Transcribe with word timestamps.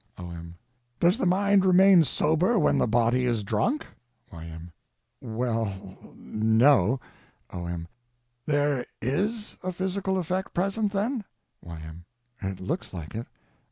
O.M. 0.17 0.55
Does 0.99 1.19
the 1.19 1.27
mind 1.27 1.63
remain 1.63 2.03
sober 2.03 2.57
with 2.57 2.75
the 2.79 2.87
body 2.87 3.27
is 3.27 3.43
drunk? 3.43 3.85
Y.M. 4.33 4.71
Well—no. 5.21 6.99
O.M. 7.51 7.87
There 8.47 8.83
_is 8.99 9.59
_a 9.59 9.71
physical 9.71 10.17
effect 10.17 10.55
present, 10.55 10.91
then? 10.91 11.23
Y.M. 11.61 12.05
It 12.41 12.59
looks 12.59 12.95
like 12.95 13.13
it. 13.13 13.27